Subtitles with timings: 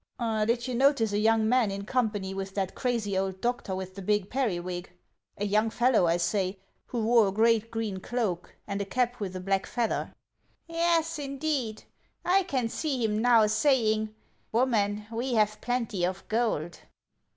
[0.47, 4.01] "Did you notice a young man in company with that crazy old doctor with the
[4.01, 4.89] big periwig,—
[5.37, 8.55] a young fellow, 422 HAMS OF ICELAND I say, who wore a great green cloak,
[8.65, 10.15] and a cap with a black leather
[10.67, 11.83] '(""Yes, indeed;
[12.25, 14.15] I can see him now, saying:'
[14.51, 16.79] Woman, we have plenty of gold